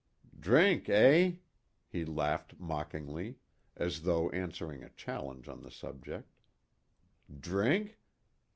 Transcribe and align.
"Drink, 0.39 0.89
eh?" 0.89 1.33
he 1.87 2.05
laughed 2.05 2.55
mockingly, 2.59 3.35
as 3.77 4.01
though 4.01 4.31
answering 4.31 4.81
a 4.83 4.89
challenge 4.89 5.47
on 5.47 5.61
the 5.61 5.69
subject. 5.69 6.27
"Drink? 7.39 7.99